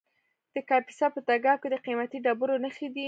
د 0.53 0.55
کاپیسا 0.69 1.07
په 1.13 1.19
تګاب 1.29 1.57
کې 1.61 1.67
د 1.71 1.75
قیمتي 1.85 2.17
ډبرو 2.25 2.61
نښې 2.63 2.87
دي. 2.93 2.99